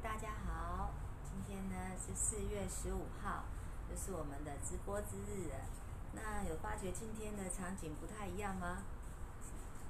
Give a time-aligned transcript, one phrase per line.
[0.00, 0.90] 大家好，
[1.24, 3.42] 今天呢是四月十五号，
[3.90, 5.56] 就是我们的直播之日了。
[6.12, 8.84] 那有发觉今天的场景不太一样吗？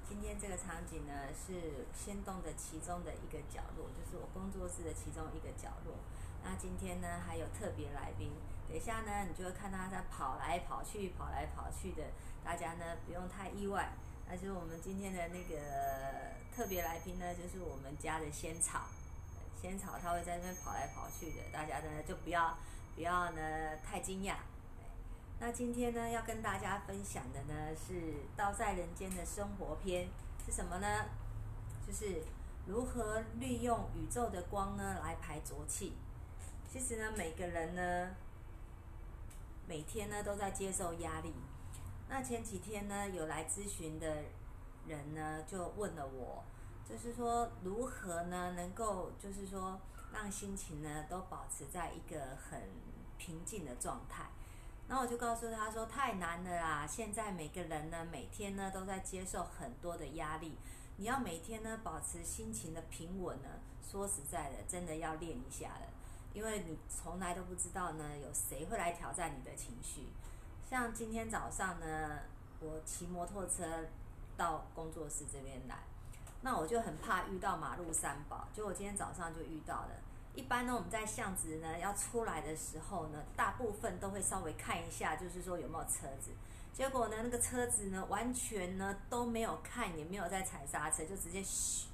[0.07, 5.93] 今天这个场景呢是仙洞的其中的一个角落，就是我工作室的其中一个角落。
[6.43, 8.31] 那今天呢还有特别来宾，
[8.67, 12.03] 等一下呢你就会看到他在跑来跑去、跑来跑去的，
[12.43, 13.91] 大家呢不用太意外。
[14.27, 15.55] 那就是我们今天的那个
[16.55, 18.87] 特别来宾呢，就是我们家的仙草。
[19.61, 22.57] 仙草它会在那边跑来跑去的，大家呢就不要
[22.95, 24.35] 不要呢太惊讶。
[25.39, 27.93] 那今天呢要跟大家分享的呢是
[28.35, 30.07] 《道在人间的生活篇》
[30.45, 31.05] 是什么呢？
[31.85, 32.23] 就是
[32.65, 35.93] 如何利用宇宙的光呢来排浊气。
[36.71, 38.15] 其实呢每个人呢
[39.67, 41.33] 每天呢都在接受压力。
[42.07, 44.23] 那前几天呢有来咨询的
[44.87, 46.43] 人呢就问了我。
[46.89, 48.53] 就是说，如何呢？
[48.53, 49.79] 能够就是说，
[50.11, 52.59] 让心情呢都保持在一个很
[53.19, 54.31] 平静的状态。
[54.87, 56.87] 那我就告诉他说，太难了啦！
[56.87, 60.57] 现在每个人呢，每天呢都在接受很多的压力。
[60.97, 63.49] 你要每天呢保持心情的平稳呢，
[63.87, 65.87] 说实在的，真的要练一下了。
[66.33, 70.07] 因为你从来都不知道呢，有谁会来挑战你的情绪。
[70.67, 72.19] 像今天早上呢，
[72.59, 73.85] 我骑摩托车
[74.35, 75.77] 到工作室这边来。
[76.41, 79.89] 那我就很怕遇到马路三宝，就我今天早上就遇到了。
[80.33, 86.31] 一般呢，我们在巷子呢要出来的时候呢，大部分都会稍微看一下，就是说有没有车子。
[86.71, 91.87] 结果呢，那个车子呢完全呢都没有看，也没有在踩刹车，就直接嘘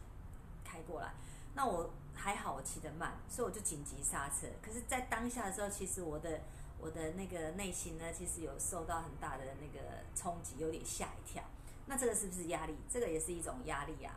[0.64, 1.12] 开过来。
[1.56, 4.46] 那我还好，我骑得慢，所以我就紧急刹车。
[4.62, 6.42] 可是，在当下的时候，其实我的
[6.80, 11.42] 我的那个内心呢，其实有受到很大的那个冲击，有点吓一跳。
[11.88, 12.76] 那这个是不是压力？
[12.92, 14.12] 这个也是一种压力呀。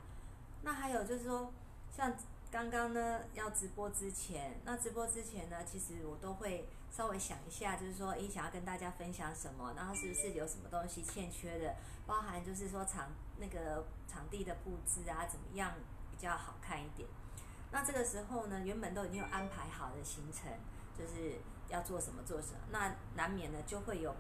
[0.62, 1.52] 那还有就是说，
[1.90, 2.14] 像
[2.50, 11.76] 刚刚呢要直播之前，那直播之前呢，其实我都会稍微想一下，就是说，诶，想要跟大家分享什么，然后是不是有什么东西欠缺的，
[12.06, 15.72] 包含就是说场那个场地的布置啊，怎么样
[16.10, 17.08] 比较好看一点。
[17.70, 20.50] 那这个时候呢，原本都已经有安排好的行程，
[20.98, 24.14] 就是要做什么做什么，那难免呢就会有。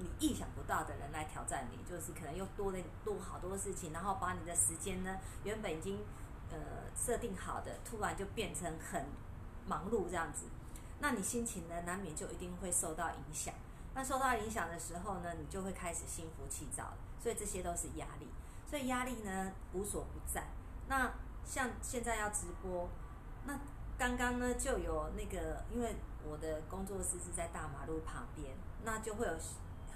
[0.00, 5.98] 你意想不到的人来挑战你，就是可能又多了多好多事情，然后把你的时间呢，原本已经
[6.50, 6.56] 呃
[6.96, 9.04] 设定好的，突然就变成很
[9.66, 10.46] 忙碌这样子，
[11.00, 13.54] 那你心情呢，难免就一定会受到影响。
[13.94, 16.94] 那受到影响的时候呢，你就会开始心浮气躁。
[17.22, 18.26] 所以这些都是压力，
[18.66, 20.46] 所以压力呢无所不在。
[20.88, 21.12] 那
[21.44, 22.88] 像现在要直播，
[23.44, 23.60] 那
[23.98, 25.96] 刚刚呢就有那个，因为
[26.26, 29.34] 我的工作室是在大马路旁边，那就会有。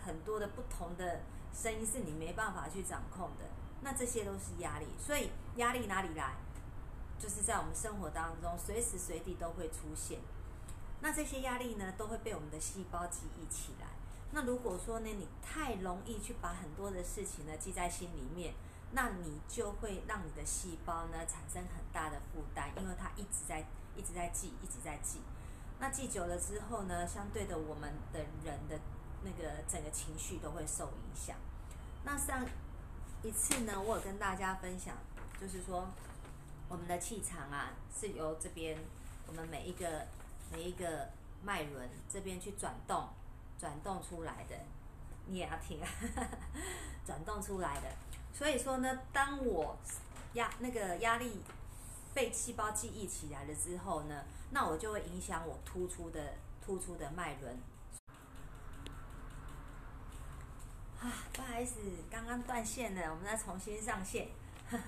[0.04, 1.20] 很多的不同的
[1.52, 3.44] 声音是你没办法去掌控的，
[3.82, 4.86] 那这些都是压力。
[4.98, 6.34] 所以压力哪里来？
[7.18, 10.18] 就是在我们生活当中随时随地都会出现。
[11.00, 13.86] 那这些压力呢，都会被我们的细胞记忆起来。
[14.32, 18.52] 那如果说呢，你太容易去把很多的事情呢记在心里面，
[18.92, 23.64] 那你就会让你的细胞呢产生很大的负担，因为它一直在
[23.96, 25.20] 一直在记，一直在记。
[25.78, 28.78] 那记久了之后呢，相对的我们的人的。
[29.24, 31.36] 那个整个情绪都会受影响。
[32.04, 32.44] 那上
[33.22, 34.94] 一次呢，我有跟大家分享，
[35.40, 35.88] 就是说
[36.68, 38.78] 我们的气场啊，是由这边
[39.26, 40.06] 我们每一个
[40.52, 41.08] 每一个
[41.42, 43.08] 脉轮这边去转动，
[43.58, 44.54] 转动出来的。
[45.26, 45.80] 你也要听，
[47.06, 47.88] 转动出来的。
[48.34, 49.74] 所以说呢，当我
[50.34, 51.40] 压那个压力
[52.12, 57.58] 被细胞记忆起来了之后呢，那我就会影响我突出的突出的脉轮。
[61.00, 61.10] 啊，
[61.64, 61.76] 开始，
[62.10, 64.28] 刚刚断线了，我们再重新上线。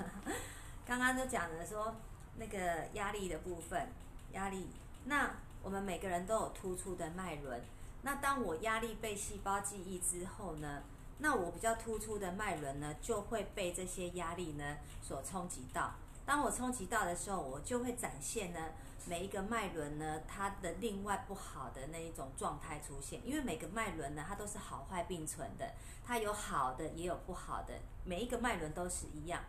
[0.84, 1.97] 刚刚都讲了说
[2.37, 3.88] 那个压力的部分，
[4.32, 4.69] 压力。
[5.06, 7.62] 那我们每个人都有突出的脉轮。
[8.03, 10.82] 那当我压力被细胞记忆之后呢，
[11.16, 15.94] 那我比较突出的脉轮呢，就会被这些压力呢所冲击到。
[16.26, 18.61] 当我冲击到的时候，我就会展现呢。
[19.08, 25.75] 每一个脉轮呢，它的另外不好的那一种状态出现，因为每个脉轮呢，它都是好坏并存的，
[26.05, 29.40] 它有好的也有不好的，每一个脉轮都是一样。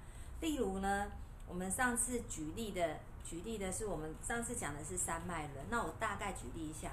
[0.42, 1.08] 例如呢，
[1.48, 6.92] 我们上次举例的，举例的是我们上次讲的是三脉轮，那我大概举例一下，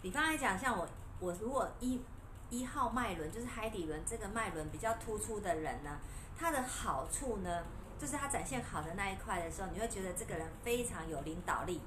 [0.00, 0.88] 比方来讲，像我
[1.18, 2.00] 我如果一
[2.48, 5.98] 一号脉轮就是海底轮这个脉轮比较突出的人呢，
[6.38, 7.64] 它的好处呢，
[8.04, 11.80] 就是他展现好的那一块的时候，你会觉得这个人非常有领导力。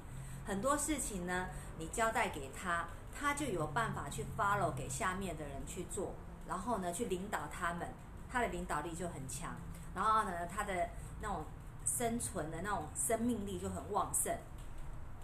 [0.44, 1.46] 很多事情呢，
[1.78, 6.12] 你交代给他，他就有办法去 follow 给下面的人去做，
[6.48, 7.88] 然后呢，去领导他们，
[8.28, 9.54] 他的领导力就很强，
[9.94, 11.44] 然后呢，他的那种
[11.86, 14.36] 生存的那种生命力就很旺盛。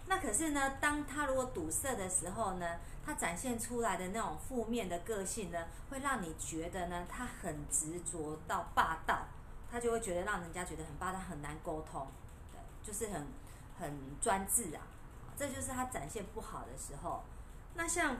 [0.05, 5.59] 那可是呢，当他如果堵塞的时候呢，他展现出来的那种负面的个性呢，
[5.89, 9.25] 会让你觉得呢，他很执着到霸道，
[9.71, 12.07] 他就会觉得让人家觉得很霸道，很难沟通，
[12.51, 13.27] 对，就是很
[13.79, 14.81] 很专制啊，
[15.37, 17.23] 这就是他展现不好的时候。
[17.73, 18.17] 那像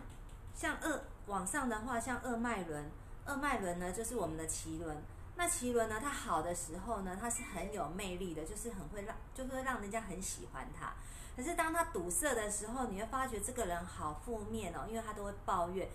[0.54, 2.92] 像二往上的话，像二脉轮，
[3.26, 4.98] 二脉轮呢就是我们的脐轮。
[5.38, 10.94] 那脐轮呢，它好的时候呢，它是很有魅力的，就是很会让，就是会让人家很喜欢他。
[11.36, 15.90] 可是当他堵塞的时候，你会发觉这个人好负面哦，因为他都会抱怨，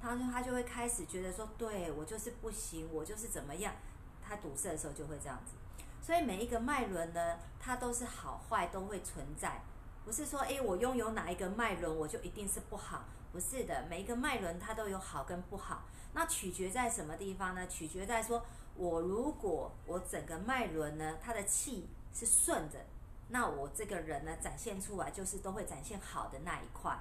[0.00, 3.74] 他说他就会开始觉得说，对我就是不行，我就是怎么样。
[4.26, 5.52] 它堵塞的时候就会这样子。
[6.02, 9.60] 所以每一个脉轮呢，它都是好坏都会存在，
[10.04, 15.82] 不是说诶，我拥有哪一个脉轮我就一定是不好，不是的，每一个脉轮它都有好跟不好。
[16.12, 17.66] 那取决在什么地方呢？
[17.66, 18.44] 取决在说
[18.76, 22.78] 我如果我整个脉轮呢，它的气是顺着。
[23.28, 26.96] 那我这个人呢，展现出来就是都会展现好的那一块。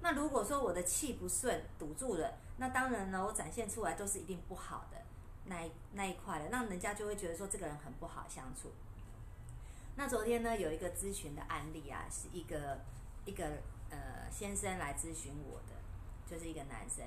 [0.00, 4.98] 那如果说我的气不顺，堵住了，那当然呢，我展现出来都是一定不好的
[5.46, 8.72] 那一那一块了，让人家就会觉得说这个人很不好相处。
[9.96, 12.80] 那昨天呢，有一个咨询的案例啊，是一个
[13.24, 13.44] 一个
[13.90, 15.74] 呃先生来咨询我的，
[16.26, 17.04] 就是一个男生。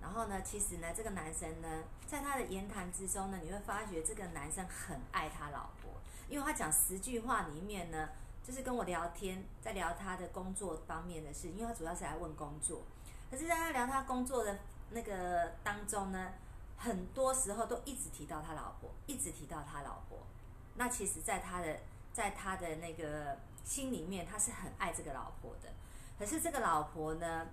[0.00, 5.90] 然后呢，其实呢，这个男生呢，在他的言谈之中呢，你会发觉这个男生很爱他老婆。
[6.28, 8.10] 因为他讲十句话里面呢，
[8.44, 12.82] 就是跟我聊天，在聊他的工作方面的事，因为他主要是来问工作。
[13.30, 14.58] 可是，在他聊他工作的
[14.90, 16.32] 那个当中呢，
[16.76, 20.18] 很多时候都一直提到他老婆，一直提到他老婆。
[20.74, 21.78] 那其实，在他的
[22.12, 25.70] 在他的那个心里面，他是很爱这个老婆的。
[26.18, 27.46] 可是，这个老婆呢，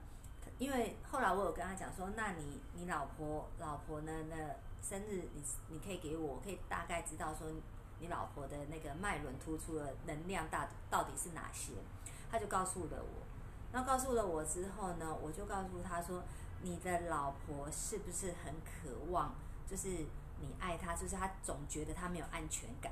[0.58, 4.36] 因为后来我有跟他讲说，那你你老婆老婆呢，那
[4.81, 7.48] 生日你你可以给我，我可以大概知道说。
[8.00, 11.72] 你老婆的那个脉轮突出的能量大到底是哪些？
[12.30, 13.24] 他就告诉了我。
[13.72, 16.22] 那告诉了我之后呢，我就告诉他说
[16.63, 19.36] ：“你的老婆是不是很渴望？
[19.69, 19.89] 就是
[20.39, 22.92] 你爱她，就是她总觉得她没有安全感。”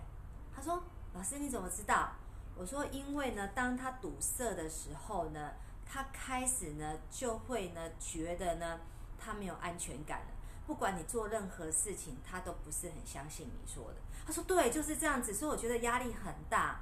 [0.56, 0.83] 他说
[1.15, 2.12] ：“老师你怎么知道？”
[2.56, 5.53] 我说：“因为呢，当她堵塞的时候呢，
[5.85, 8.79] 她开始呢就会呢觉得呢
[9.18, 10.27] 她没有安全感了。
[10.68, 13.95] 不管你做任何事情，他都不是很相信你说的。”
[14.25, 16.81] 他说：“对，就是这样子。”所以我觉得压力很大，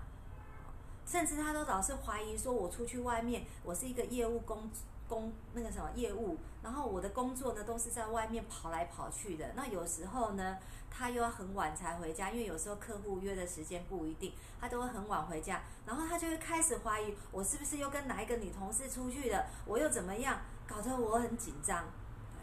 [1.05, 4.69] 甚至他都老是怀疑说：“我出去外面，我是一个业务工
[5.09, 9.51] 工那个什么业务，然后我的工作呢都是在外面跑来跑去的。
[9.55, 10.57] 那有时候呢，
[10.89, 15.61] 他又要很晚才回家，因为有时候客户约的时间不一定，他都会很晚回家。
[15.85, 21.83] 然后他就会开始怀疑我是不是又跟哪一个女同事出去了，我又怎么样，搞得我很紧张。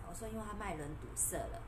[0.07, 1.63] 我说，因为他脉轮堵塞了，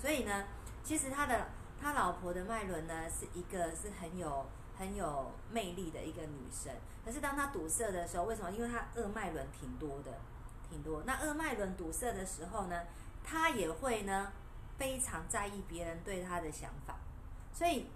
[0.00, 0.46] 所以呢，
[0.82, 1.46] 其实他的。”
[1.80, 4.44] 他老婆的脉轮呢，是一个是很有
[4.78, 6.72] 很有魅力的一个女生。
[7.04, 8.50] 可是当她堵塞的时候，为什么？
[8.50, 10.12] 因为她二脉轮挺多的，
[10.70, 11.02] 挺多。
[11.04, 12.82] 那二脉轮堵塞的时候呢，
[13.24, 14.32] 她也会呢
[14.76, 16.96] 非常在意别人对她的想法。
[17.52, 17.86] 所以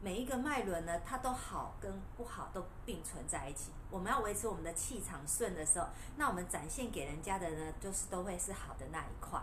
[0.00, 3.70] 每一个脉轮呢，它都好跟不好都并存在一起。
[3.90, 5.86] 我们要维持我们的气场顺的时候，
[6.16, 9.40] 那我们展现给人家的呢，就是都会是好的那一块。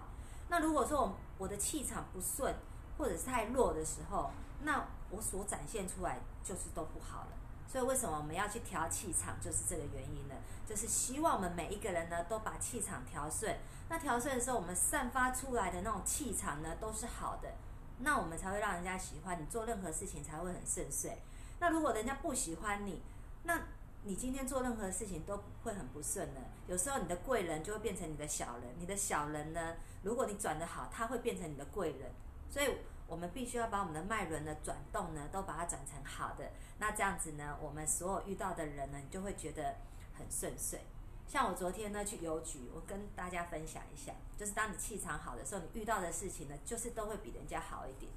[0.49, 2.53] 那如果说我我的气场不顺，
[2.97, 4.31] 或者是太弱的时候，
[4.63, 6.19] 那我所展现出来
[6.49, 7.27] 就是都不好了。
[7.67, 10.33] 所以为什么我们要去调气场，就是这个原因呢？
[10.68, 13.56] 就是希望我们每一个人呢都把气场调顺。
[13.89, 17.53] 那调顺的时候，我们散发出来的那种气场呢都是好的，
[17.99, 21.21] 那我们才会让人家喜欢你，做任何事情才会很顺遂。
[21.59, 23.03] 那如果人家不喜欢你，
[23.44, 23.61] 那
[24.03, 26.41] 你今天做任何事情都会很不顺的。
[26.65, 32.11] 有时候你的贵人就会变成你的小人，你的小人呢，如果你转得好，他会变成你的贵人。
[32.49, 32.77] 所以
[33.09, 36.51] 我们必须要把我们的脉轮的转动呢，都把它转成好的。
[36.78, 39.75] 那这样子呢，我们所有遇到的人呢，你就会觉得
[40.13, 40.81] 很顺遂。
[41.28, 48.11] 像我昨天呢去邮局，我跟大家分享一下，就是当你气场好的时候，你遇到的事情呢，就是都会比人家好一点。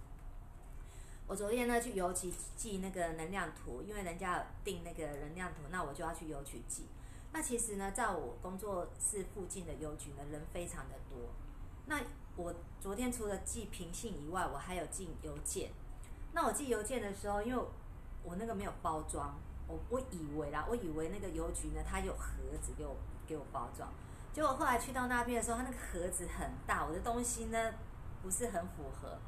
[1.26, 6.86] 我昨天呢去邮局寄那个能量图，因为人家有订那个能量图，那我就要去邮局寄。
[7.32, 11.30] 那其实呢，在我工作室附近的邮局呢，人非常的多。
[11.86, 12.00] 那
[12.36, 15.70] 我昨天除了寄平信以外，我还有寄邮件。
[16.32, 17.62] 那我寄邮件的时候，因为
[18.22, 19.34] 我那个没有包装，
[19.68, 22.96] 我我以为啦，我以为那个邮局呢，它有盒子给我
[23.26, 23.92] 给我包装。
[24.32, 27.74] 结果后来去到那边的时候，它那个盒子很大，我的东西呢
[28.22, 29.18] 不是很符合。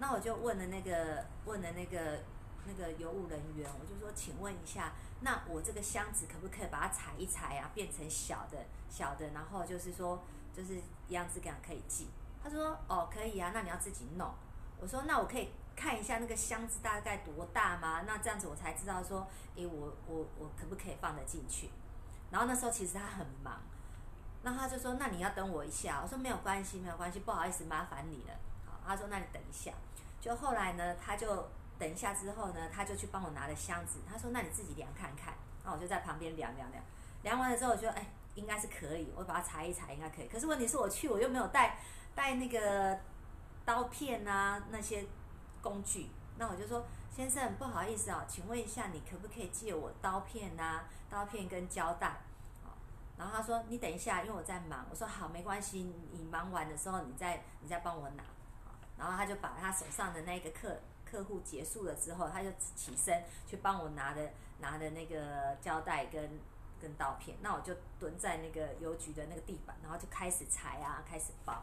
[0.00, 2.18] 那我就问了那个问了那个
[2.66, 10.20] 那个邮务人员，我就说，请问一下，那我这个箱子可不可以把它裁一裁啊，变成小的小的，然后就是说
[10.52, 10.80] 就是
[11.10, 12.08] 样子感可以寄。
[12.42, 14.30] 他说：“哦，可以啊，那你要自己弄。”
[14.80, 18.02] 我说：“那我可以看一下那个箱子大概多大吗？
[18.06, 21.70] 那这样子我才知道说，诶，我我我可不可以放得进去？”
[22.30, 23.60] 然后那时候其实他很忙，
[24.42, 28.34] 那他就说：“那你要等我一下。”我说：“没有关系，没有关系，不好意思，麻烦你了。”
[28.66, 29.70] 好，他说：“那你等一下。”
[30.20, 34.00] 就后来呢，他就等一下之后呢，他就去帮我拿了箱子。
[34.10, 35.34] 他说：“那你自己量看看。”
[35.64, 36.82] 那我就在旁边量量量，
[37.22, 40.26] 量完了之后，我觉得哎，应该是可以，我把它裁一裁，应该可以。
[40.28, 41.78] 可是问题是我去，我又没有带
[42.14, 42.98] 带那个
[43.64, 45.04] 刀片啊那些
[45.60, 46.10] 工具。
[46.38, 50.84] 那我就说：“先生，不好意思啊，请问一下，你可不可以借我刀片啊？
[51.10, 52.20] 刀片跟胶带？”
[53.18, 58.24] 然后他说：“你等一下，因为我在忙。”我说：“好，没关系，你忙完的时候，你再你再帮我拿。”
[58.98, 66.40] 然后他就把他手上的那个客客户结束了之后，他就起身去帮我拿的拿的那个胶带跟
[66.80, 67.36] 跟刀片。
[67.42, 71.62] 那我就蹲在那个邮局的那个地板，然后就开始裁啊，开始包。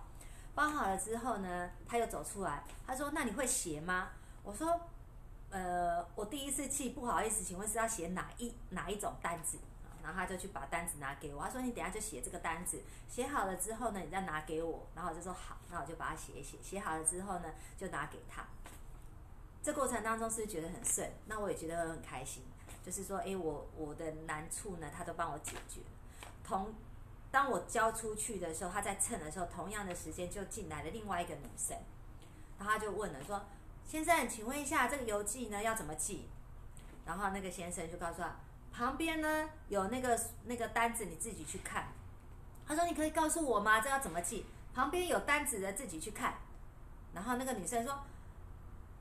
[0.60, 4.10] 包好了之后呢，他又走出来，他说：“那你会写吗？”
[4.44, 4.78] 我说
[5.52, 9.58] ：“呃，我第一次去，不好意思，请问是要写哪一哪一种单子？”
[10.04, 18.46] 然后他就去把单子拿给我，他说：“你等下就写这个单子，写好了之后呢，你再拿给我。”然后我就说：“好。”那我就把它写一写，写好了之后呢，就拿给他。
[19.64, 21.10] 这过程当中是觉得很顺？
[21.28, 22.44] 那我也觉得很开心，
[22.84, 25.80] 就是说，哎，我我的难处呢，他都帮我解决。
[26.44, 26.74] 同
[27.32, 31.78] 当我交出去的时候，他在称的时候，同样的时间就进来了另外一个女生，
[32.58, 33.42] 然后他就问了说
[33.86, 36.28] ：“先生，请问一下，这个邮寄呢要怎么寄？”
[37.06, 38.36] 然后那个先生就告诉他。
[38.72, 41.88] 旁边呢有那个那个单子，你自己去看。
[42.68, 43.80] 他说：“你可以告诉我吗？
[43.80, 46.36] 这要怎么寄？”旁边有单子的，自己去看。
[47.14, 48.00] 然后那个女生说：“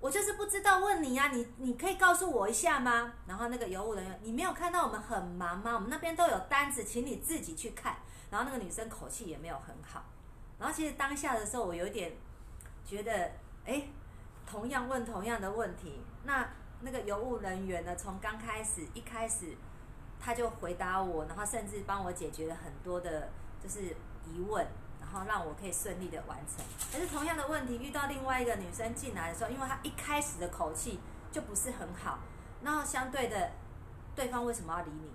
[0.01, 5.75] 我就是不知道，问你呀，你你可以告诉我一下吗？”然后那个邮务人员：“你没有看到我们很忙吗？
[5.75, 7.97] 我们那边都有单子，请你自己去看。”
[8.31, 10.05] 然后那个女生口气也没有很好。
[10.59, 12.13] 然后其实当下的时候，我有点
[12.85, 13.33] 觉得，
[13.65, 13.89] 哎，
[14.47, 16.49] 同样问同样的问题，那。
[16.81, 19.57] 那个邮务人员呢，从刚开始一开始，
[20.21, 23.31] 他就回答我，然后甚至帮我解决了很多的，
[23.61, 24.65] 就是疑问，
[25.01, 26.65] 然后让我可以顺利的完成。
[26.93, 31.01] 可是同样的问题遇到另外一个女生进来的时候，因为她一开始的口气
[31.33, 32.21] 就不是很好，
[32.63, 33.51] 然后相对的，
[34.15, 35.11] 对方为什么要理你？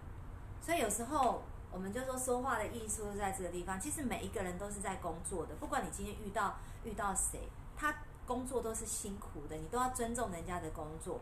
[0.60, 3.80] 所以有时候我们就说说话的艺术在这个地方。
[3.80, 7.94] 其实每一个人都是在工作的，不管你今天遇到遇到谁，他
[8.26, 11.20] 工作都是辛苦的，你都要尊重人家的工作。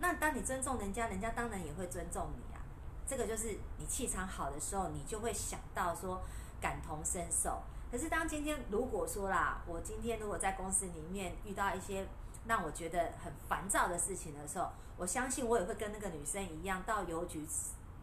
[0.00, 2.58] 那当你尊重人家，人家当然也会尊重你啊。
[3.06, 6.22] 这个就是你气场好的时候，你就会想到说
[6.60, 7.62] 感同身受。
[7.92, 12.06] 可是当今天如果说啦，我今天如果在公司里面遇到一些
[12.46, 17.46] 让我觉得很烦躁的事情的时候，我相信我也会跟那个女生一样，到邮局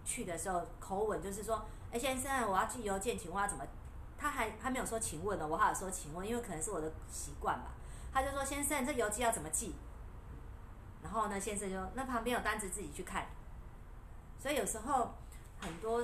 [0.05, 3.65] 去的时候，口吻就是说：“哎，先生，我要寄邮件，请问要怎么？”
[4.17, 7.72] 他还还没有说请问呢，我还有说请问，因为可能是我的习惯吧。
[8.13, 9.74] 他就说：“先生，这邮寄要怎么寄？”
[11.01, 13.27] 然后呢，先生就那旁边有单子，自己去看。
[14.39, 15.15] 所以有时候
[15.60, 16.03] 很多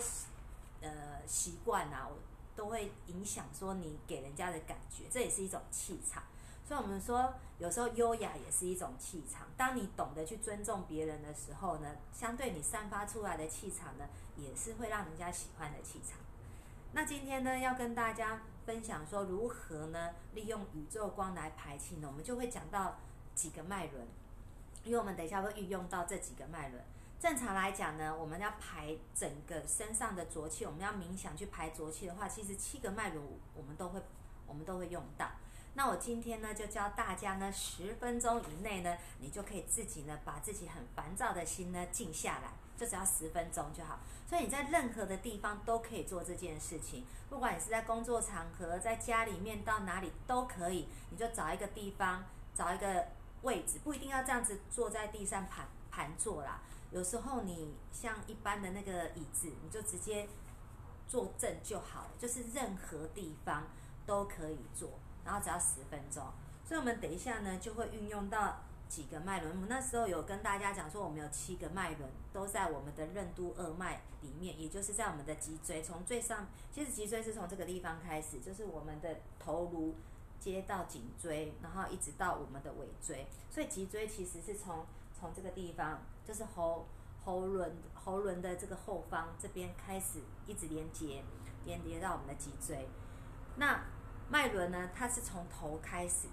[0.82, 0.90] 呃
[1.28, 2.08] 习惯啊，
[2.56, 6.24] 都会影响说你给人家的感觉，这也是一种气场。
[6.68, 9.48] 所以我们说，有时候优雅也是一种气场。
[9.56, 14.06] 当你懂得去尊重别人的时候呢，相对你散发出来的气场呢，
[14.36, 16.20] 也是会让人家喜欢的气场。
[16.92, 22.08] 那今天呢，要跟大家分享说如何呢，利用宇宙光来排气呢？
[22.10, 22.98] 我们就会讲到
[23.34, 24.06] 几个脉轮。
[24.84, 26.84] 因为我们等一下会运用到这几个脉轮。
[27.18, 34.02] 正常来讲呢，我们要排整个身上的浊气，我们要冥想去排浊气的话，其实七个脉轮我们都会，
[34.46, 35.30] 我们都会用到。
[35.78, 44.00] 那我今天呢，就教大家呢，十分钟以内呢，你就可以自己呢，把自己很烦躁的心呢静下来，就只要十分钟就好。
[44.28, 53.06] 所以你在任何的地方都可以做这件事情，不管你是在工作场合，在家里面，到哪里都可以，你就找一个地方，找一个。
[53.44, 60.28] 位置不一定要这样子坐在地上盘盘坐啦，有时候你像一般的那个椅子，你就直接
[61.08, 63.68] 坐正就好了，就是任何地方
[64.08, 64.90] 都可以坐，
[65.28, 66.24] 然后只要十分钟。
[66.66, 69.54] 所以我们等一下呢就会运用到几个脉轮。
[69.54, 79.94] 我们那时候有跟大家讲说，我们有七个脉轮都在我们的任督二脉里面，也就是在我们的脊椎，从最上，其实脊椎是从这个地方开始，就是我们的头颅。
[80.40, 84.86] 接到颈椎，然后一直到我们的尾椎，所以脊椎其实是从
[85.20, 86.86] 从这个地方，就是喉
[87.26, 91.24] 喉轮喉轮的这个后方这边开始，一直连接
[91.66, 92.88] 连接到我们的脊椎。
[93.56, 93.84] 那
[94.30, 96.28] 脉轮呢，它是从头开始，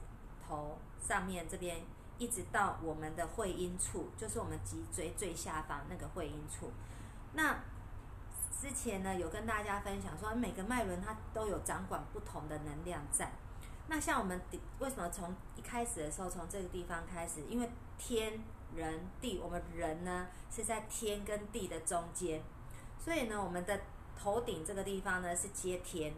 [0.47, 1.83] 头上面这边
[2.19, 6.71] 一直到我们的会阴处，就是我们脊椎最下方那个会阴处。
[7.33, 7.59] 那
[8.61, 13.31] 之前呢，有跟大家分享说，每个脉轮它都有掌管不同的能量在。
[13.87, 14.41] 那像我们
[14.79, 17.43] 为什么从一开始的时候从这个地方开始？
[17.49, 18.41] 因为天
[18.75, 22.43] 人地，我们人呢是在天跟地的中间，
[22.99, 23.79] 所以呢，我们的
[24.17, 26.15] 头顶这个地方呢是接天，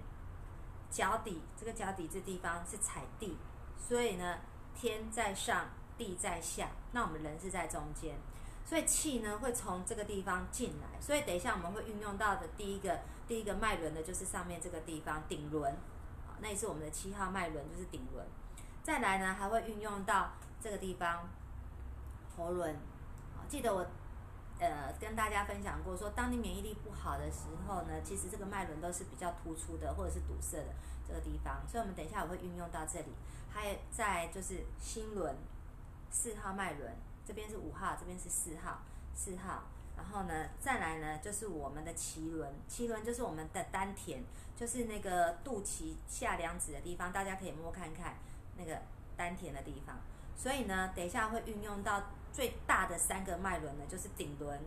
[0.97, 3.37] 脚底这个脚底这地方是踩地，
[3.77, 4.39] 所以呢
[4.75, 5.67] 天在上，
[5.99, 8.17] 地在下，那我们人是在中间，
[8.65, 15.77] 所以气呢会从这个地方进来，所以等一下我们会运用到的第一个第一个脉轮的就是上面这个地方顶轮，
[16.41, 18.27] 那也是我们的七号脉轮，就是顶轮。
[18.83, 20.31] 再来呢还会运用到
[20.63, 21.29] 这个地方
[22.39, 22.75] 喉轮，
[23.47, 23.87] 记得我。
[24.59, 30.73] 呃，跟大家分享过，说当你免疫力不好的时候呢，其实这个脉轮都是比较突出的，或者是堵塞的
[31.07, 31.61] 这个地方。
[31.69, 33.13] 所以，我们等一下我会运用到这里。
[33.53, 35.37] 还有在就是心轮
[36.11, 36.91] 四号脉轮，
[37.27, 38.79] 这边是五号，这边是四号，
[39.15, 39.65] 四号。
[39.95, 44.23] 然后呢，再来呢就是我们的脐轮，脐轮就是我们的丹田，
[44.57, 48.15] 就是那个肚脐下两指的地方，大家可以摸看看
[48.57, 48.81] 那个
[49.19, 49.97] 丹田的地方。
[50.35, 52.03] 所以呢，等一下会运用到。
[52.37, 54.61] 最大的三个脉轮呢，就是顶轮、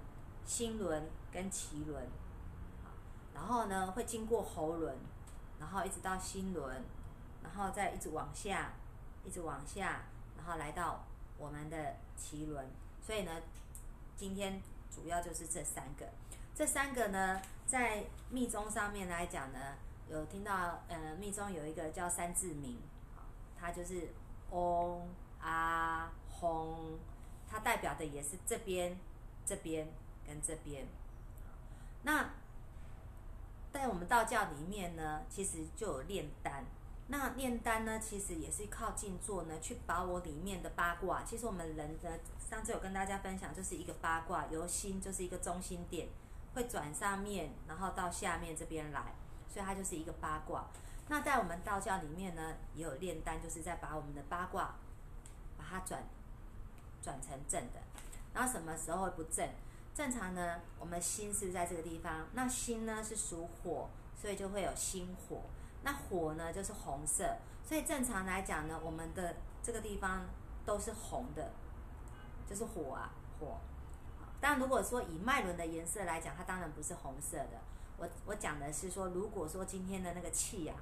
[0.43, 2.03] 心轮跟脐轮，
[3.31, 4.97] 然后呢会经过喉轮，
[5.59, 6.83] 然后一直到心轮，
[7.43, 8.73] 然后再一直往下，
[9.23, 10.01] 一直往下，
[10.35, 11.05] 然后来到
[11.37, 12.65] 我们的脐轮。
[13.05, 13.39] 所以呢，
[14.17, 14.59] 今天
[14.89, 16.07] 主要就是这三个。
[16.55, 19.75] 这三个呢，在密宗上面来讲呢，
[20.09, 22.79] 有听到呃，密宗有一个叫三字名，
[23.59, 24.09] 它就是
[24.49, 25.07] 嗡、
[25.39, 26.97] 阿、吽。
[27.49, 28.97] 它代表的也是这边、
[29.45, 29.87] 这边
[30.27, 30.85] 跟这边。
[32.03, 32.29] 那
[33.71, 36.65] 在我们道教里面呢，其实就有炼丹。
[37.07, 41.23] 那炼丹呢，其实也是靠静坐呢，去把我里面的八卦。
[41.23, 46.07] 其实我们人的上次有跟大家分享，就是一个八卦，由心就是一个中心点，
[46.53, 49.15] 会转上面，然后到下面这边来，
[49.47, 50.67] 所以它就是一个八卦。
[51.07, 54.75] 那在我们道教里面呢，也有炼丹，就是在把我们的八卦
[55.57, 56.03] 把它转。
[57.01, 57.79] 转成正的，
[58.33, 59.47] 然后什么时候会不正？
[59.95, 62.27] 正常呢，我们心是不是在这个地方？
[62.33, 65.41] 那心呢是属火，所以就会有心火。
[65.83, 70.25] 那火呢就是红色，所以正常来讲呢，我们的这个地方
[70.65, 71.51] 都是红的，
[72.47, 73.57] 就是火啊火。
[74.39, 77.59] 但如果说以脉轮的颜色来讲，它当然不是红色的。
[77.97, 80.73] 我我讲的是说，如果说今天的那个气呀。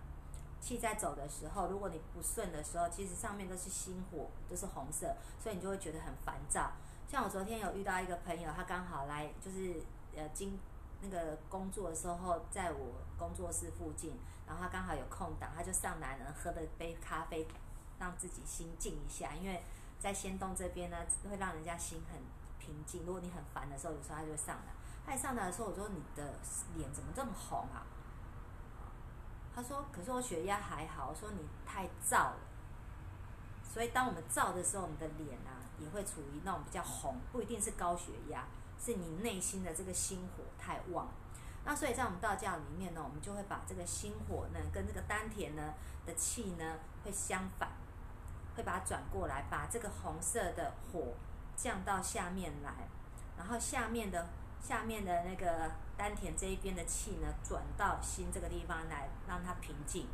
[0.59, 6.71] 气在走的时候，如果你不顺的时候，其实上面都是心火，都是红色，所以你就会觉得很烦躁。
[7.07, 9.81] 像我昨天有遇到一个朋友，他刚好来，就是
[10.15, 10.59] 呃经
[11.01, 17.47] 那个工作的时候，在我工作室附近，然后他刚好有空档，他就上来呢，喝了杯咖啡，
[17.97, 19.33] 让自己心静一下。
[19.35, 19.63] 因为
[19.99, 20.97] 在仙洞这边呢，
[21.29, 22.19] 会让人家心很
[22.59, 23.05] 平静。
[23.05, 24.73] 如果你很烦的时候，有时候他就会上来。
[25.05, 26.33] 他一上来的时候，我说你的
[26.75, 27.86] 脸怎么这么红啊？
[29.57, 32.37] 他说：“可是我血压还好。”我说：“你太燥了。”
[33.73, 38.45] 所以当我们燥的时候，我们的脸啊也会处于那种比较红，不一定是高血压，
[38.79, 41.07] 是你内心的这个心火太旺。
[41.65, 45.73] 那所以在我们道教里面呢，我们就会把这个心火呢跟这个丹田呢
[46.05, 47.71] 的气呢会相反，
[48.55, 51.15] 会把它转过来，把这个红色的火
[51.55, 52.87] 降到下面来，
[53.35, 54.27] 然后下面的。
[54.61, 60.07] 下面的那个丹田这一边的气呢，转到心这个地方来，让它平静，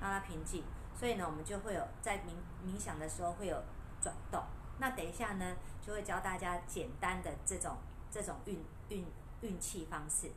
[0.00, 0.64] 让它平静。
[0.94, 3.62] 所以呢，我们就会有在冥冥想的时候会有
[4.00, 4.42] 转动。
[4.78, 7.76] 那等一下呢，就会教大家简单的这种
[8.10, 9.06] 这种运运
[9.40, 10.30] 运气方式。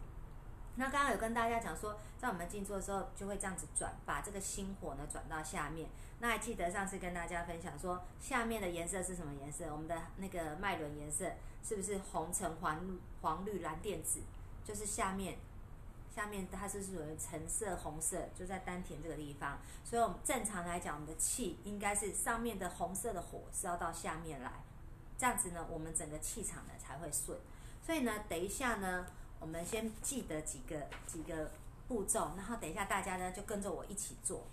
[0.79, 5.89] 那刚刚有跟大家讲说，在我们静坐的时候就会这样子转，把这个心火呢转到下面。
[6.19, 9.65] 那还记得上次跟大家分享说，下面的颜色是什么颜色？
[9.71, 11.25] 我们的那个脉轮颜色
[11.67, 14.21] 是不是红橙黄绿黄绿蓝靛紫？
[14.63, 15.37] 就是下面，
[16.13, 19.57] 下面它是属于橙色红色，就在丹田这个地方。
[19.83, 24.51] 所以我们正常来讲，我们的气应该是上面的红色的火是要到下面来，
[25.17, 27.37] 这样子呢，我们整个气场呢才会顺。
[27.85, 29.05] 所以呢，等一下呢，
[29.39, 31.51] 我们先记得几个几个
[31.87, 34.45] 步骤，然后等一下大家呢就跟着我一起做。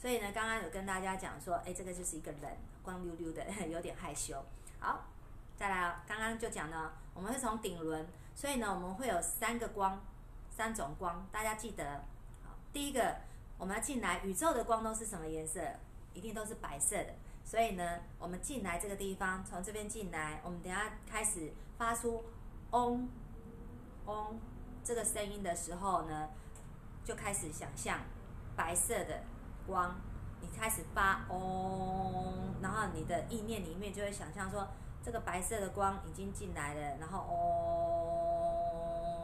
[0.00, 4.36] 所以呢，刚刚有跟大家讲说，哎，这个就是一个人，光溜溜的， 有点害羞。
[4.78, 5.02] 好，
[5.64, 9.98] 再来，刚刚就讲了，我们会从顶轮，所以呢，我们会有三个光，
[10.50, 12.04] 三种光，大家记得。
[12.70, 13.16] 第一个，
[13.56, 15.62] 我们要进来，宇宙的光都是什么颜色？
[16.12, 17.14] 一定都是白色的。
[17.46, 22.22] 所以呢，我们进来这个地方，从这边进来，我们等下开始发出
[22.72, 23.08] 嗡
[24.04, 24.38] 嗡
[24.84, 26.28] 这个声音的时候呢，
[27.06, 28.00] 就开始想象
[28.54, 29.22] 白色的。
[29.66, 29.98] 光，
[30.42, 34.68] 你开始发嗡，然后你的意念里面就会想象说，
[35.04, 37.26] 这个白色的光已经进来了，然后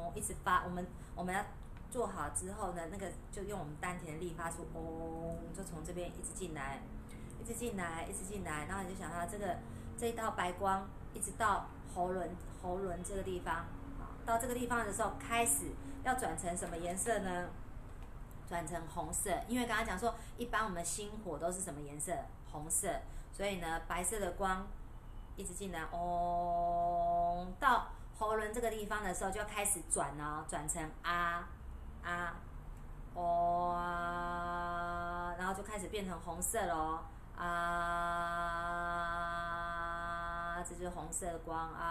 [0.04, 0.62] 嗡，一直发。
[0.64, 1.42] 我们我们要
[1.90, 6.82] 做好之后呢，那个就用我们丹田的力发出嗡，就从这边一直进来，
[7.42, 9.56] 一直进来，一直进来，然后你就想到这个
[9.96, 12.30] 这一道白光一直到喉轮
[12.62, 13.64] 喉轮这个地方，
[14.26, 15.72] 到这个地方的时候，开始
[16.04, 17.48] 要转成什么颜色呢？
[18.46, 22.12] 转成红色，因为刚刚讲说，一般我们心火都是什么颜色？
[22.50, 22.88] 红色，
[23.32, 24.66] 所以呢，白色的光
[25.40, 27.86] 一直进来，哦，到
[28.18, 31.48] 喉轮这个地方的时候，就要开始转哦，转成啊
[32.04, 32.36] 啊，
[33.14, 33.74] 哦，
[35.38, 36.98] 然后就开始变成红色喽，
[37.36, 37.46] 啊，
[40.68, 41.88] 这就是红色的光啊，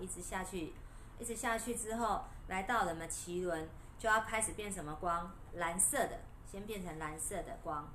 [0.00, 0.72] 一直下去，
[1.18, 3.68] 一直下去之后，来到了么脐轮，
[3.98, 5.30] 就要开始变什么光？
[5.52, 6.20] 蓝色的。
[6.50, 7.86] 先变成蓝色的光，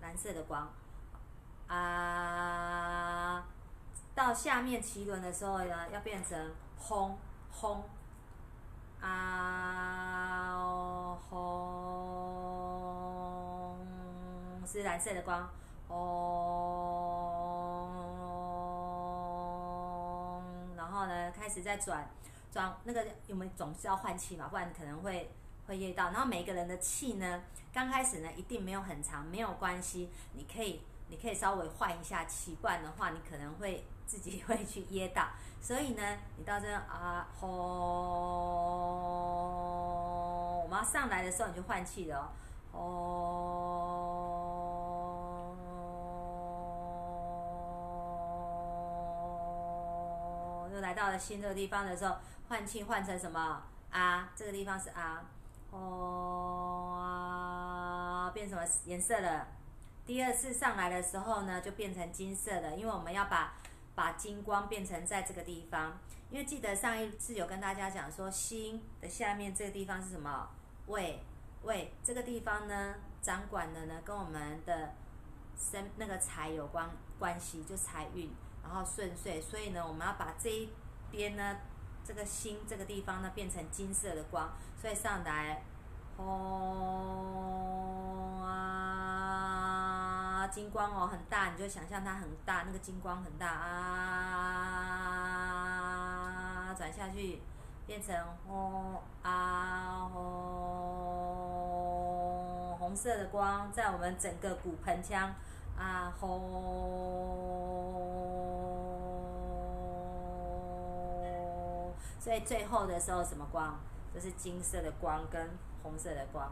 [0.00, 0.68] 蓝色的光，
[1.72, 3.44] 啊，
[4.14, 7.16] 到下面脐轮的时候呢，要变成轰
[7.52, 7.84] 轰，
[9.00, 10.56] 啊
[11.28, 11.38] 轰
[14.66, 15.48] 是蓝色的光，
[15.86, 15.96] 红，
[20.76, 22.10] 然后呢开始再转
[22.52, 25.30] 转那个，我们总是要换气嘛，不然可能会。
[25.66, 35.26] 会噎到，然后每个人的气呢，刚开始呢一定没有很长，没有关系，你可以你可以稍微换一下气，不然的话你可能会自己会去噎到。
[35.60, 37.48] 所以呢，你到这啊吼，
[40.62, 42.32] 我们要上来的时候你就换气了
[42.72, 43.10] 哦，
[50.72, 52.16] 又来到了新的地方的时候，
[52.48, 54.30] 换气换成什么啊？
[54.34, 55.24] 这个地方是啊。
[55.72, 57.00] 哦，
[58.32, 59.46] 变什么颜色了？
[60.06, 63.54] 第二次上来的时候呢，就变成金色的，因为我们要把
[63.94, 65.98] 把金光变成在这个地方。
[66.30, 70.48] 因为记得上一次有跟大家讲说，心的下面这个地方是什么？
[70.86, 71.20] 胃，
[71.62, 74.94] 胃这个地方呢，掌管的呢跟我们的
[75.56, 78.30] 生那个财有关关系，就财运，
[78.62, 79.40] 然后顺遂。
[79.40, 80.70] 所以呢，我们要把这一
[81.10, 81.56] 边呢。
[82.02, 85.62] 这个心这个地方呢，变成金色的光，所以上来，
[86.16, 86.26] 轰
[88.42, 88.69] 啊，
[90.50, 93.54] 金光哦很大，你就想象它很大，那个金光很大啊，
[96.76, 97.40] 转下去
[97.86, 98.14] 变成
[98.46, 100.20] 轰啊轰，
[102.78, 105.32] 红色的光在我们整个骨盆腔
[105.78, 106.70] 啊轰。
[112.18, 113.78] 所以最后的时候什么光？
[114.12, 115.48] 就是金色的光跟
[115.84, 116.44] 红色的光，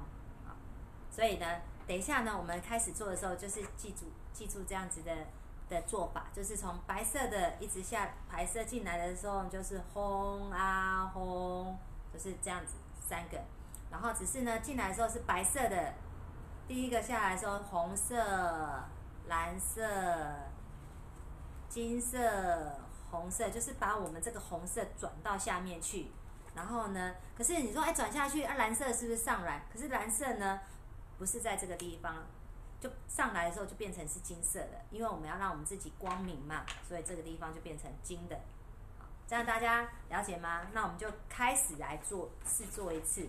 [0.46, 0.54] 啊，
[1.10, 1.46] 所以呢，
[1.88, 5.10] 等一下呢，我们开始做的时候，就是记住记住这样子的
[5.70, 11.76] 的做法，就是从白色的一直下白色进来的时候，就是红啊红，
[12.12, 13.42] 就是这样子三个，
[13.90, 15.94] 然后只是呢进来的时候是白色的，
[16.68, 18.14] 第一个下来的时候红色、
[19.26, 19.82] 蓝色、
[21.68, 22.18] 金色。
[23.10, 26.08] 红色就是把我们这个红色转到下面去，
[26.54, 29.64] 然后呢，可是你说哎转下去啊蓝色是不是上来？
[29.72, 30.60] 可是蓝色呢
[31.18, 32.24] 不是在这个地方，
[32.80, 38.38] 就上来的时候就变成是金色的，因为我们要让我们自己光明嘛，所以这个地方就变成金的。
[39.26, 40.68] 这样大家了解吗？
[40.72, 43.28] 那我们就开始来做试做一次。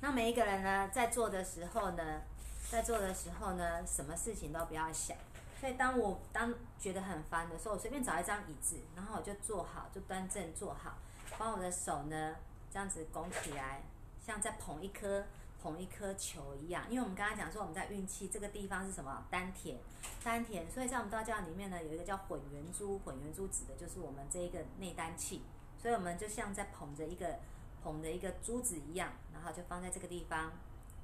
[0.00, 2.22] 那每一个人呢在做的时候呢，
[2.70, 5.16] 在做的时候呢，什么事情都不要想。
[5.60, 10.96] 所以当我当觉得很烦的时候，我随便找一张椅子，然后我就坐好，就端正坐好，
[11.36, 12.36] 把我的手呢
[12.72, 13.82] 这样子拱起来，
[14.24, 15.26] 像在捧一颗
[15.62, 16.84] 捧一颗球一样。
[16.88, 19.76] 因为我们刚刚讲说我们在运气这个地方是什么丹田，
[20.24, 20.70] 丹田。
[20.70, 25.42] 所以在我们道教里面呢，有一个叫混元珠，混元珠指的就是我们这一个内丹气。
[25.78, 27.38] 所以我们就像在捧着一个
[27.82, 30.52] 捧着一个珠子一样，然后就放在这个地方，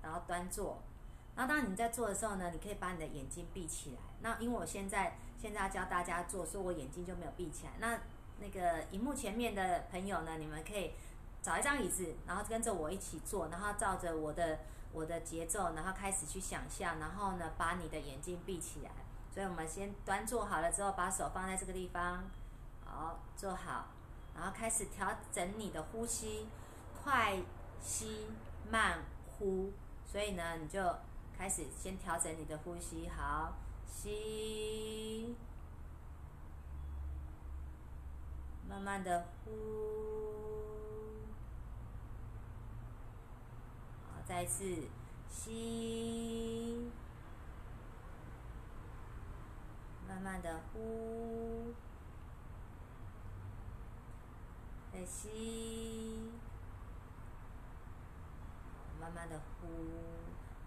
[0.02, 0.82] 然后端坐。
[1.34, 3.98] 然后当你在做的时候呢，你可以把你的眼睛闭起来。
[4.20, 7.72] 那因为我现在现在要教大家做，所以我眼睛就没有闭起来。
[7.78, 7.98] 那
[8.38, 10.92] 那个荧幕前面的朋友呢，你们可以
[11.46, 14.58] 找一张椅子，然后跟着我一起做，然后照着我的
[14.92, 18.90] 我的节奏，然后开始去想象，然后呢把你的眼睛闭起来。
[19.32, 22.24] 所以我们先端坐好了之后，把手放在这个地方，
[22.84, 23.86] 好坐好，
[24.34, 26.48] 然后开始调整你的呼吸，
[27.04, 27.36] 快
[27.80, 28.26] 吸
[28.68, 28.98] 慢
[29.38, 29.72] 呼。
[30.04, 30.82] 所以呢，你就。
[31.38, 33.52] 开始，先调整你的呼吸，好，
[33.86, 35.36] 吸，
[38.66, 40.45] 慢慢的呼，
[44.26, 44.64] 再一次
[45.30, 46.90] 吸，
[50.08, 51.72] 慢慢的呼，
[54.92, 56.28] 再吸，
[59.00, 59.68] 慢慢的呼。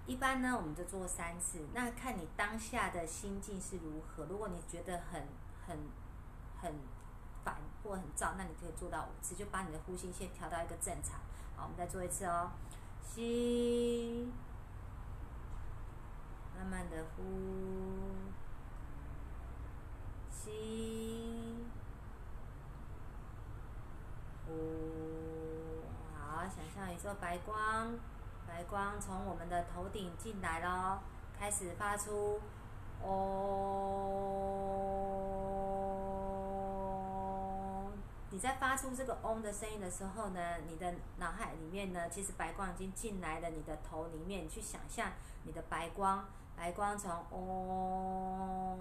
[0.07, 1.59] 一般呢，我们就做三次。
[1.73, 4.25] 那看你当下的心境是如何。
[4.25, 5.27] 如果你觉得很、
[5.67, 5.77] 很、
[6.61, 6.73] 很
[7.43, 11.19] 烦或很燥，那你可以做到五次，就把你的呼吸先调到一个正常。
[11.57, 12.49] 好，我们再做一次哦，
[13.01, 14.31] 吸，
[16.57, 17.23] 慢慢的呼，
[20.31, 21.55] 吸，
[24.45, 24.51] 呼，
[26.17, 27.97] 好，想象一座白光，
[28.47, 30.99] 白光从我们的头顶进来咯，
[31.38, 32.39] 开始发出。
[33.01, 33.07] 哦！
[38.31, 44.45] 你在发出这个嗡的声音的时候呢，你的脑海里面呢，其实白光已经进来了你的头里面。
[44.45, 45.11] 你去想象
[45.43, 46.23] 你的白光，
[46.55, 48.77] 白光从嗡，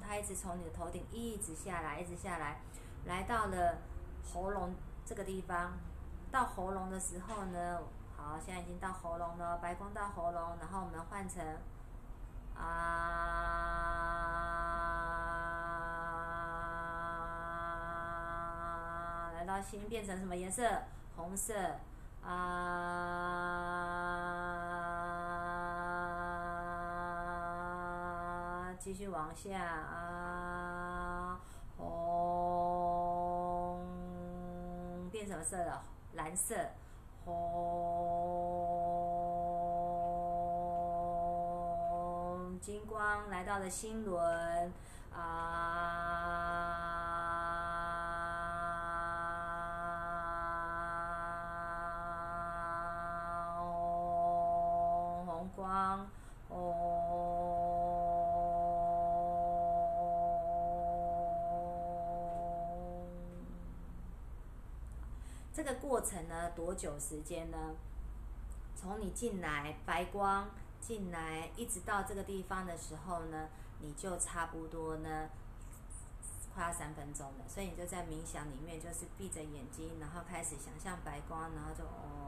[0.00, 2.60] 它一直从你的头顶一直下来，一直下来，
[3.04, 3.78] 来到了
[4.32, 4.74] 喉咙
[5.06, 5.72] 这个地方。
[6.32, 7.80] 到喉咙的时候呢，
[8.16, 11.44] 好，现在已经到喉咙了，白光到喉咙，然后我们换成。
[12.56, 12.66] 啊，
[19.40, 20.62] 来到心变成什么颜色？
[21.16, 21.54] 红色。
[22.22, 22.28] 啊，
[28.78, 29.58] 继续往下。
[29.64, 31.40] 啊，
[31.78, 31.88] 红，
[35.10, 35.82] 变什么色了？
[36.12, 36.54] 蓝色。
[37.24, 37.40] 红
[42.60, 44.70] 金光来到了心轮，
[45.16, 46.69] 啊，
[55.60, 56.08] 光，
[56.48, 56.56] 哦，
[65.52, 67.56] 这个过程呢，多久时间呢？
[68.74, 70.48] 从你进来，白光。
[70.80, 73.48] 进来，一直到这个地方的时候呢，
[73.80, 75.28] 你就差不多呢，
[76.54, 77.44] 快要三分钟了。
[77.46, 82.19] 所以你就在冥想里面，就是闭着眼睛，然后开始想象白光，然后就哦，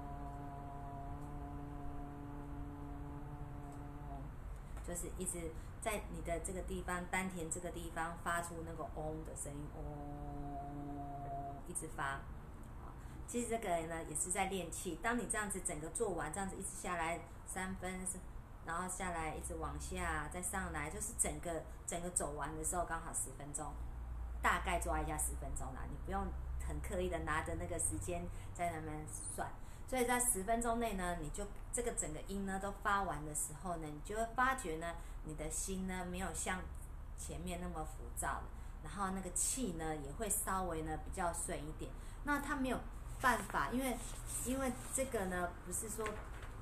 [4.93, 5.51] 就是一直
[5.81, 12.21] 在你的这个地方丹田这个地方发出那个嗡的声音，嗡，一直发。
[13.27, 14.99] 其实这个呢也是在练气。
[15.03, 18.07] 当你这样子整个做完，这样子一直下来三分。
[18.65, 23.67] 然后下来，一直往下，再上来，就是整个整个走完的时候刚好十分钟，
[24.41, 25.83] 大概抓一下十分钟啦。
[25.91, 26.25] 你不用
[26.65, 28.23] 很刻意的拿着那个时间
[28.55, 29.51] 在那边算。
[29.93, 36.61] 所以在十分钟内呢，你就这个整个音呢都发完的时候呢，你就会发觉呢，你的心呢没有像
[37.19, 38.45] 前面那么浮躁了，
[38.83, 41.91] 然后那个气呢也会稍微呢比较顺一点。
[42.25, 42.79] 那它没有
[43.21, 43.99] 办法，因为
[44.47, 46.09] 因为这个呢不是说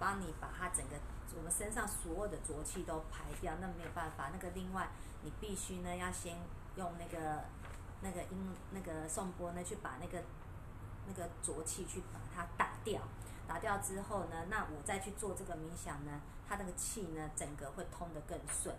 [0.00, 0.96] 帮你把它整个。
[1.36, 4.30] 我们身上所有的浊气都排掉，那没有办法。
[4.32, 4.88] 那个另外，
[5.22, 6.36] 你必须呢要先
[6.74, 7.44] 用那个
[8.00, 10.24] 那个音那个送波呢去把那个
[11.06, 13.00] 那个浊气去把它打掉。
[13.50, 18.72] 打掉之后呢，那我再去做这个冥想呢，它那个气呢整个会通得更顺。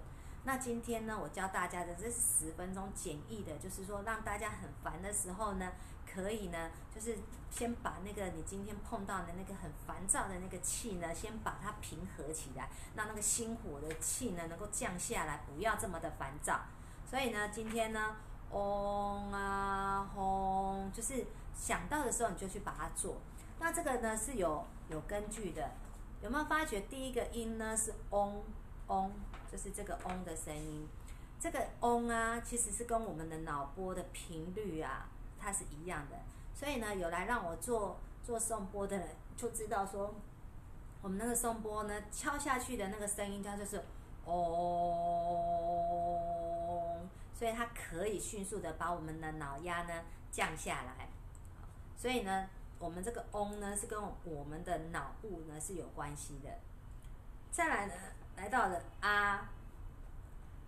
[0.46, 5.70] 那今天呢，我教大家的这十分钟简易的，就是说让大家很烦的时候呢。
[6.14, 7.18] 可以呢，就是
[7.50, 16.60] 先把那个你今天碰到的那个很烦躁的那个气呢，先把它平和起来，让那个心火的气呢能够降下来，不要这么的烦躁。
[17.10, 18.18] 所以呢，今天呢，
[18.50, 23.16] 嗡啊轰，就是想到的时候你就去把它做。
[23.62, 25.69] 那这个呢是有有根据的，
[26.24, 28.43] 有没有发觉第一个音呢是嗡
[28.88, 29.12] 嗡，
[29.52, 30.89] 就是这个嗡的声音。
[31.39, 35.08] 这个嗡啊，其实是跟我们的脑波的频率啊。
[35.39, 36.15] 它是一样的，
[36.54, 40.13] 所以呢，有来让我做做送波的人就知道说，
[41.02, 43.84] 我们那个送波呢，敲下去的那个声音，它就是
[44.26, 44.36] 哦，
[47.34, 51.10] 所以它可以迅速的把我们的脑压呢降下来。
[51.97, 52.47] 所以呢，
[52.82, 56.50] 我们这个嗡呢是跟我们的脑部呢是有关系的。
[57.52, 57.94] 再来呢，
[58.36, 59.50] 来到了啊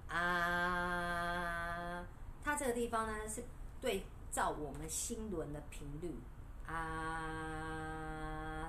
[0.08, 2.06] 啊，
[2.41, 3.43] 它这个地方呢是
[3.82, 4.06] 对。
[4.34, 6.17] 照我们心轮的频率
[6.65, 6.73] 啊，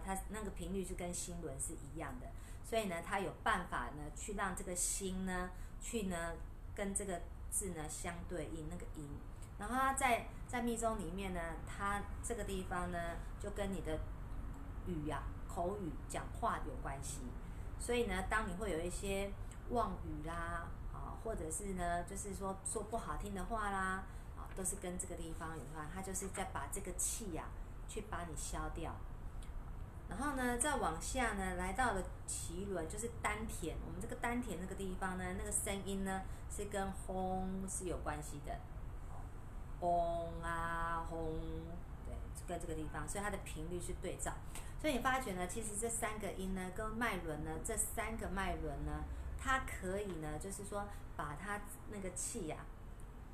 [0.05, 2.27] 它那个频率是跟心轮是一样的，
[2.63, 5.49] 所以呢，它有办法呢，去让这个心呢，
[5.81, 6.35] 去呢
[6.75, 9.09] 跟这个字呢相对应那个音，
[9.59, 12.97] 然后它在在密宗里面呢，它这个地方呢
[13.41, 13.99] 就跟你的
[14.87, 17.23] 语呀、口语、讲话有关系，
[17.81, 19.33] 所以呢，当你会有一些
[19.71, 24.05] 妄语啦，啊，或者是呢，就是说说不好听的话啦。
[24.37, 27.47] 啊都是跟这个地方有关，它就是在把这个气呀，
[27.89, 28.95] 去把你消掉。
[30.09, 33.77] 然后呢，再往下呢，来到了脐轮，就是丹田。
[33.85, 38.57] 我们这个丹田那个地方呢，那个声音呢，是跟轰是有关系的。
[39.85, 41.39] 轰啊轰，
[42.07, 42.15] 对，
[42.49, 44.33] 跟这个地方，所以它的频率是对照。
[44.81, 49.05] 所以你发觉呢，其实这三个音呢，跟脉轮呢，这三个脉轮呢，
[49.39, 52.57] 它可以呢，就是说把它那个气呀，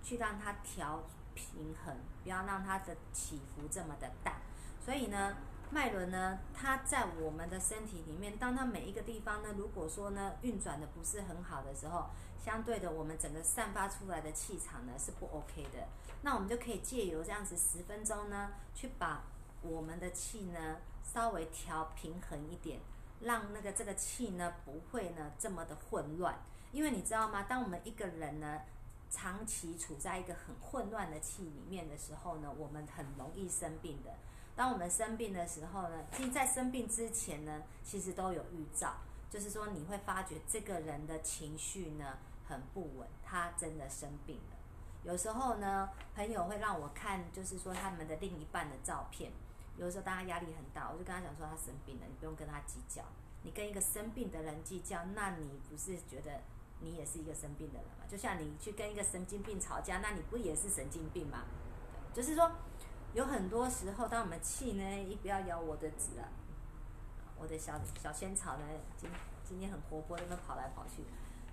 [0.02, 4.38] 去让它调平衡，不要让它的起伏这么的大。
[4.84, 5.36] 所以呢。
[5.72, 12.06] 脉轮呢，它在我们的身体里面，当它每一个地方呢，如果说呢运转的不是很好的时候，
[12.44, 15.86] 相对的，我们整个散发出来的气场呢是不 OK 的。
[16.22, 19.22] 那我们就可以借由这样子十分钟呢，去把
[19.62, 22.80] 我们的气呢稍微调平衡一点，
[23.20, 26.34] 让那个这个气呢不会呢这么的混乱。
[26.72, 27.44] 因为你知道吗？
[27.44, 28.60] 当我们一个人呢
[29.08, 34.10] 长期处在一个很混乱的气里面的时候呢，我们很容易生病的。
[34.60, 38.92] 当我们生病的时候呢，其实，在生病之前呢，其实都有预兆，
[39.30, 44.56] 就是说你会发觉这个人的情绪呢很不稳，他真的生病了。
[45.02, 49.32] 有时候呢，朋友会让我看，就是说他们的另一半的照片。
[49.78, 53.02] 有时候大家压力很大，我就跟他讲说他生病了，你不用跟他计较。
[53.42, 56.38] 你跟一个生病的人计较，那你不是觉得
[56.80, 58.04] 你也是一个生病的人吗？
[58.06, 61.44] 就像你去跟一个神经病吵架，那你不也是神经病吗？
[62.12, 62.52] 就是说。
[63.12, 66.30] 有很多时候，当我们气呢，一不要咬我的纸啊，
[67.36, 68.64] 我的小小仙草呢，
[68.96, 69.10] 今
[69.44, 71.02] 今天很活泼，那跑来跑去。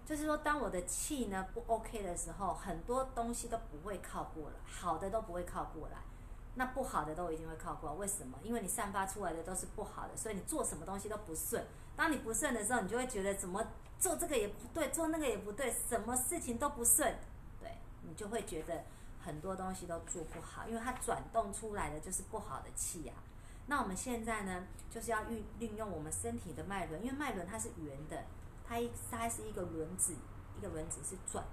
[0.06, 5.98] 就是说，当我的气呢不 OK 的时候，很多东西都不会靠过来，好的都不会靠过来，
[6.54, 7.96] 那不好的都一定会靠过来。
[7.96, 8.38] 为什么？
[8.43, 11.65] 因为你散发出来的都是不好的，所以你做什么东西都不顺。
[11.96, 13.65] 当你不顺的时候，你就会觉得怎么
[13.98, 17.17] 做这个也不对，做那个也不对，什么事情都不顺，
[17.60, 17.72] 对
[18.04, 18.84] 你就会觉得。
[19.28, 23.13] 很多东西都做不好，因为它转动出来的就是不好的气呀。
[23.66, 28.24] 那我们现在呢，就是要运运用我们身体的脉轮，因为脉轮它是圆的，
[28.66, 30.16] 它一它是一个轮子，
[30.58, 31.44] 一个轮子是转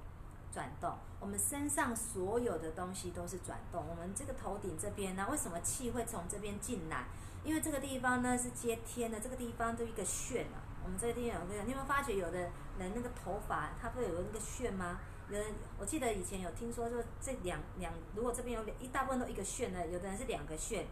[0.53, 0.97] 转动。
[1.19, 3.85] 我们身上所有的东西都是转动。
[3.91, 7.07] 我们这个头顶这边呢，为什么气会从这边进来？
[7.43, 10.63] 因为这个地方呢是接天的，这个地方都一个旋啊。
[10.85, 12.39] 我们这个地方有个，你有没有发觉有的
[12.79, 15.01] 人那个头发，它不有那个旋吗？
[15.31, 20.87] 有人，我记得以前有听说，说这两两，如果这边有两一大部分都一个旋的，有的人是两个旋。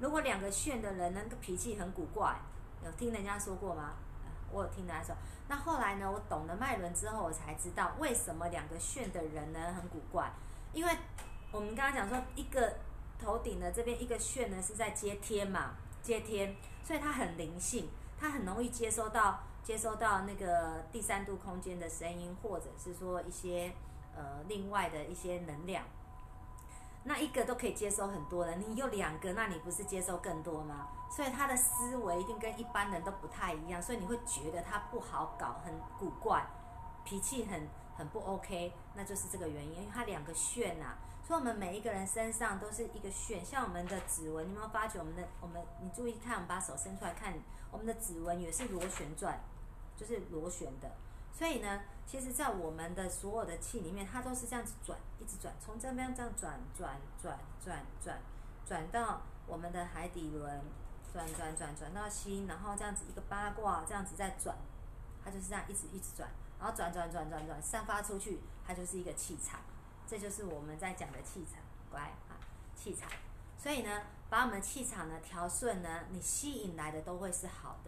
[0.00, 2.36] 如果两个旋的人，那个脾气很古怪，
[2.84, 3.94] 有听人家说过吗？
[4.50, 5.14] 我有听人家说。
[5.48, 10.32] 那后来呢，我懂了脉轮之后，我才知道为什么两个旋的人呢很古怪。
[10.72, 10.96] 因为
[11.52, 12.76] 我们刚刚讲说，一个
[13.18, 19.40] 头顶的这边一个旋呢是在接天嘛，接天，所以它很灵性，它很容易接收到。
[19.66, 23.72] 接收到那个第三度空间的声音，或者是说一些
[24.14, 25.82] 呃另外的一些能量，
[27.02, 30.86] 那一个都可以接收很多的，你有两个，那你不是接收更多吗？
[31.10, 36.46] 所以他的思维一定跟一般人都不太一样，所以你会觉得他不好搞，很古怪，
[37.04, 40.94] 脾气很很不 OK，那就是这个原因，因为他两个旋呐。
[41.24, 45.60] 所以我们每一个人身上都是一个旋，像我们的指纹，你有没有发觉我们的我们？
[45.82, 47.34] 你注意看，我们把手伸出来看，
[47.72, 49.36] 我们的指纹也是螺旋转。
[49.96, 50.90] 就是螺旋的，
[51.32, 58.20] 所以呢，其实，在我们的所有的气里面，它都是这样子转，一直转，从这边这样转转转转转，
[58.66, 60.60] 转到我们的海底轮，
[61.12, 64.54] 转转转转到心，然后这样子一个八卦这样子在转，
[65.24, 66.28] 它就是这样一直一直转，
[66.60, 69.60] 然后转转转转转，散发出去，它就是一个气场，
[70.06, 72.36] 这就是我们在讲的气场，乖啊，
[72.76, 73.08] 气场。
[73.58, 77.85] 所以呢，把我们气场呢调顺呢，你吸引来的都会是好的。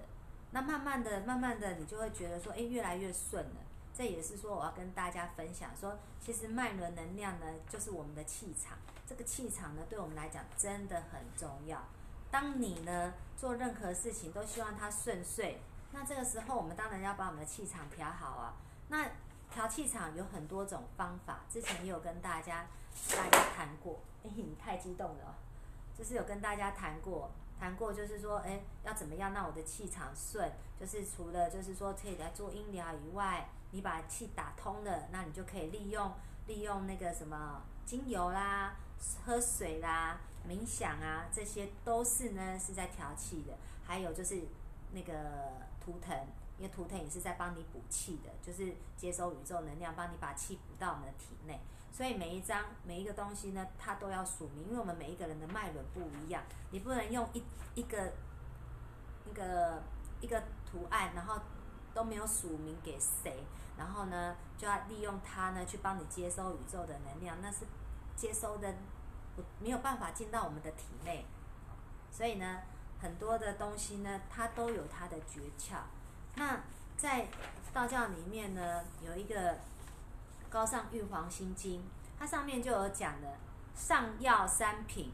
[0.50, 3.56] 那慢慢的、慢慢的，你就会觉得说，哎，越来越顺了。
[3.94, 8.78] 这也是说，我要跟大家分享说，其实脉轮能量呢，就是我们的气场。
[9.06, 11.82] 这个气场呢，对我们来讲真的很重要。
[12.30, 15.58] 当你呢做任何事情都希望它顺遂，
[15.92, 18.54] 那这个时候我们当然要把我们的气场调好啊。
[18.88, 19.10] 那
[19.52, 22.66] 调气场有很多种方法，之前也有跟大家
[23.10, 23.98] 大家谈过。
[24.22, 25.34] 哎，你太激动了，
[25.96, 27.30] 就是有跟大家谈过。
[27.58, 30.50] 谈过就是说，哎，要怎么样让我的气场顺？
[30.78, 36.12] 就是除了就是说可以来做音疗以外，你把气打通了，那你就可以利用
[36.46, 38.76] 利用那个什么精油啦、
[39.24, 43.54] 喝水啦、冥想啊，这些都是呢是在调气的。
[43.84, 44.42] 还有就是
[44.92, 45.12] 那个
[45.80, 46.16] 图腾，
[46.58, 51.58] 因为图腾也是在帮你补气的，就是接收宇宙能量，帮你把气补到我们的体内。
[51.90, 57.42] 所以每一张每一个东西呢，它都要署名，因为我们每一个人的脉轮不一样，你不能用一
[57.74, 58.12] 一个
[59.26, 59.82] 那个
[60.20, 61.40] 一个图案，然后
[61.92, 63.42] 都没有署名给谁，
[63.76, 67.66] 然后呢就要利用它呢去帮你接收宇宙的能量，那是
[68.14, 68.72] 接收的
[69.58, 71.26] 没有办法进到我们的体内，
[72.12, 72.60] 所以呢
[73.00, 75.78] 很多的东西呢它都有它的诀窍。
[76.36, 76.60] 那
[76.96, 77.26] 在
[77.72, 79.58] 道教里面呢有一个。
[80.50, 81.82] 高尚玉皇心经，
[82.18, 83.36] 它上面就有讲的
[83.74, 85.12] 上药三品，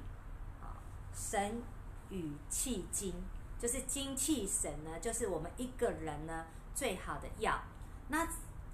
[0.63, 0.79] 啊，
[1.15, 1.63] 神
[2.11, 3.15] 与气精，
[3.59, 7.61] 就是精气神呢，就是我们一个人呢最好的药。
[8.09, 8.27] 那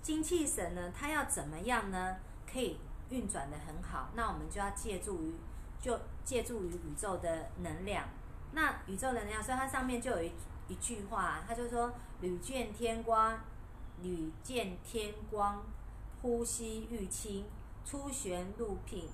[0.02, 2.16] 精气神呢，它要怎么样呢？
[2.50, 2.78] 可以
[3.10, 5.34] 运转的很好，那我们就要借助于，
[5.80, 8.08] 就借助于宇宙的能量。
[8.52, 10.32] 那宇宙能量，所以它上面就有一
[10.66, 13.38] 一句话，它就说：屡见天光，
[14.02, 15.62] 屡见天光，
[16.22, 17.44] 呼吸欲清，
[17.84, 19.08] 出玄入牝，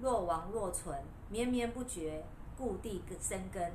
[0.00, 2.24] 若亡若存，绵绵不绝，
[2.56, 3.72] 故地生根。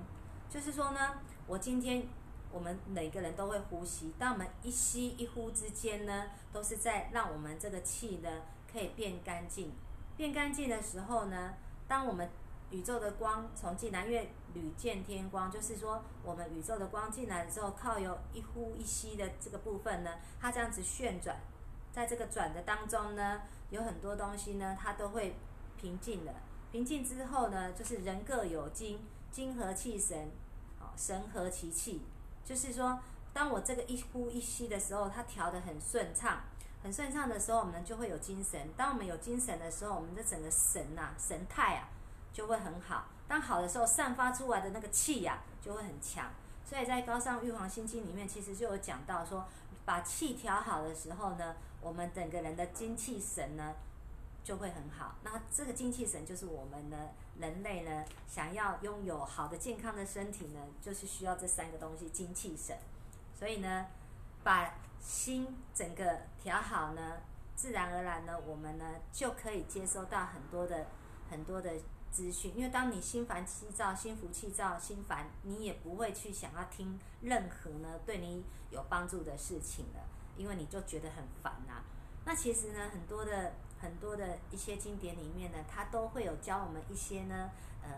[0.50, 1.00] 就是说呢，
[1.48, 2.08] 我今天。
[2.52, 8.42] 我们每个人都会呼吸，当我们一吸一呼之间呢，都是在让我们这个气呢
[8.74, 9.72] 可以变干净。
[10.18, 11.54] 变干净的时候呢，
[11.88, 12.28] 当我们
[12.72, 21.40] 宇宙的光从进来，因为屡见天光，就是说我们宇宙的光进来的时候，靠有一呼一吸的这个部分呢，它这样子旋转，
[22.00, 23.42] 在这个转的当中呢，
[23.72, 25.36] 有很多东西呢，它都会
[25.76, 26.32] 平静了。
[26.72, 30.32] 平静之后呢，就是人各有精，精和气神，
[30.80, 32.02] 哦，神和其气。
[32.46, 32.98] 就是说，
[33.34, 36.40] 当我这个一呼一吸的时候，它调得很顺畅，
[36.82, 38.70] 很顺畅的时候，我们就会有精神。
[38.78, 41.90] 当我们有精神的时候，我们的整个神呐、神态啊，
[42.32, 43.08] 就会很好。
[43.28, 46.32] 当好的时候，散发出来的那个气呀，就会很强。
[46.64, 49.46] 所以在高尚玉皇心经里面，其实就有讲到说，
[49.90, 53.74] 把气调好的时候呢，我们整个人的精气神呢。
[54.42, 55.16] 就会很好。
[55.22, 56.98] 那这个精气神就是我们呢，
[57.40, 62.76] 人类呢，想要拥有好的健康的身体呢，就是需要这三个东西：精气神。
[63.38, 63.86] 所以呢，
[64.44, 67.18] 把心整个调好呢，
[67.56, 70.88] 自然而然呢，我们呢就可以接收到很多的
[71.30, 71.74] 很多的
[72.12, 72.54] 资讯。
[72.56, 80.02] 因为当你心烦气躁、心浮气躁、心烦，你也不会去想要听任何呢对你有帮助的事情了，
[80.38, 81.84] 因为你就觉得很烦呐。
[82.26, 83.54] 那其实呢，很多的。
[83.82, 87.50] 很多的一些经典里面呢，它都会有教我们一些呢，
[87.82, 87.90] 呃，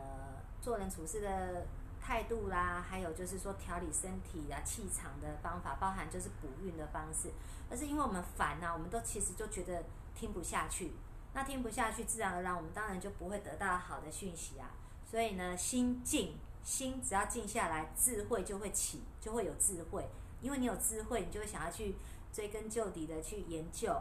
[0.62, 1.66] 做人处事的
[2.00, 7.32] 态度啦，还有就是说调理身体啊气场的方法，包含就是补运的方式。
[7.68, 9.84] 而是因为我们烦呐，我们都其实就觉得
[10.14, 10.92] 听不下去，
[11.34, 14.72] 那听不下去，自然而然我们当然就不会得到好的讯息啊。
[15.06, 20.08] 所以呢，心静，心只要静下来，智慧就会起，就会有智慧。
[20.42, 21.96] 因为你有智慧，你就会想要去
[22.34, 23.96] 追根究底的去研究。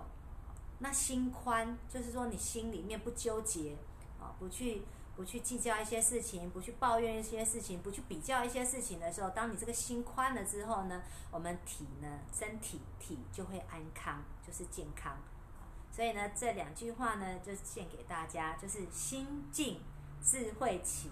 [0.79, 3.77] 那心宽，就是说你心里面不纠结，
[4.19, 4.83] 啊，不去
[5.15, 15.19] 不去计较一些事情，不去抱怨一些事情，不去比较一些事情的时候，当你这个心宽了之后呢，我们体呢，身体体就会安康，就是健康。
[15.91, 19.81] 所以呢，这两句话呢，就献给大家，就是心静
[20.23, 21.11] 智慧起，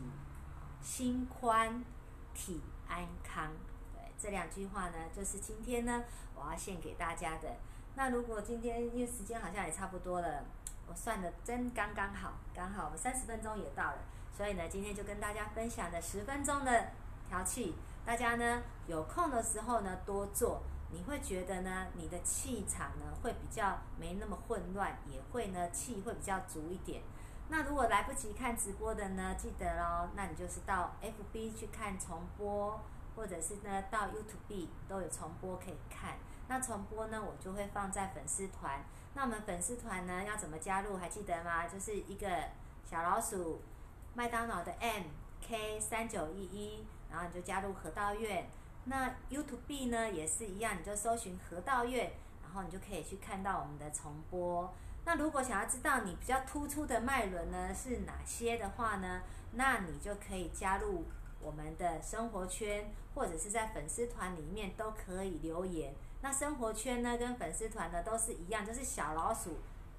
[0.81, 1.85] 心宽
[2.33, 3.53] 体安康。
[3.93, 6.05] 对，这两句话呢，就是今天呢，
[6.35, 7.57] 我要献给大家的。
[7.97, 10.45] 那如果今天因为时间好像也差不多了，
[10.87, 13.99] 我算的真刚刚好，刚好我们三十分钟也到了，
[14.37, 16.93] 所以呢，今天就跟大家分享的十分钟的
[17.29, 17.75] 调气，
[18.07, 27.03] 大家呢有空的时候呢多做，你会觉得呢你的气场呢会比较没那么混乱，也会呢气会比较足一点。
[27.51, 32.81] 那如果来不及看直播的呢，记得喽，那你就是到 FB 去看重播，
[33.17, 36.19] 或者是呢到 YouTube 都有重播可以看。
[36.47, 38.85] 那重播呢，我就会放在粉丝团。
[39.15, 40.97] 那我们粉丝团呢，要怎么加入？
[40.97, 41.67] 还记得吗？
[41.67, 42.29] 就是一个
[42.85, 43.61] 小老鼠，
[44.15, 45.05] 麦当劳的 M
[45.41, 48.49] K 三九一一，然后你就加入河道院。
[48.89, 52.13] 那 YouTube 呢，也是一样，你就搜寻河道月，
[52.43, 54.73] 然后你就可以去看到我们的重播。
[55.05, 59.23] 那如果想要知道你比较突出的脉轮呢是哪些的话呢，
[59.53, 61.05] 那你就可以加入
[61.41, 65.95] 我们的生活圈，或者是在粉丝团里面都可以留言。
[66.21, 69.59] 那生活圈呢，跟粉丝团呢都是一样，就是小老鼠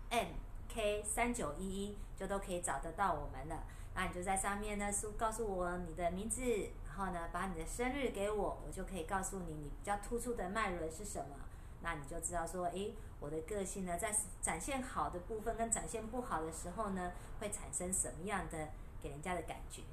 [0.10, 0.28] M
[0.68, 3.64] K 三九一一，就都可以找得到我们了。
[3.96, 6.42] 那你就在上面呢，说告诉我你的名字，
[6.90, 11.36] 然后呢，把你的生日给我，我就可以告诉你你比较突出的脉轮是什么。
[11.82, 18.68] 那你就知道说，诶，我的个性呢，在展现好的部分跟展现不好的时候呢，会产生什么样的
[19.02, 19.84] 给人家的感觉。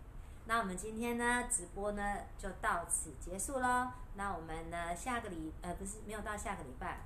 [0.47, 3.89] 那我们今天呢，直播呢就到此结束喽。
[4.15, 7.03] 那我们呢，下个礼呃不是没有到下个礼拜，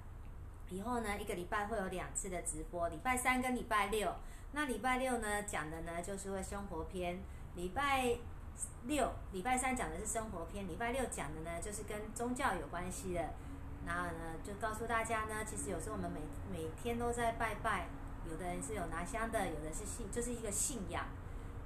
[0.70, 4.14] 以后呢一个礼拜会有两次的直播，礼拜三跟礼拜六。
[4.52, 7.20] 那礼拜六呢讲的呢就是会生活篇，
[7.54, 8.16] 礼拜
[8.84, 13.30] 六礼拜三讲的是生活篇，礼拜六讲的呢就是跟宗教有关系的。
[13.86, 16.20] 然后呢就告诉大家呢，其实有时候我们每
[16.52, 17.88] 每天都在拜拜，
[18.30, 21.06] 有的人是有拿香的，有的是信，就是一个信仰。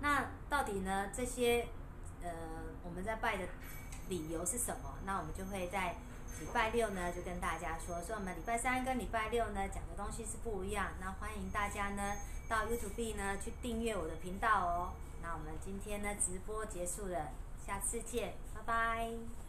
[0.01, 1.09] 那到底呢？
[1.13, 1.67] 这些
[2.23, 2.31] 呃，
[2.85, 3.45] 我们在拜的
[4.09, 4.95] 理由是什么？
[5.05, 5.97] 那我们就会在
[6.41, 8.01] 礼拜六呢，就跟大家说。
[8.01, 10.93] 所以我们礼拜三跟礼拜六呢，讲的东西是不一样。
[11.01, 12.15] 那欢迎大家呢，
[12.49, 14.93] 到 YouTube 呢去订阅我的频道哦。
[15.25, 17.31] 那我们今天呢直播结束了，
[17.67, 19.44] 下次见，拜拜。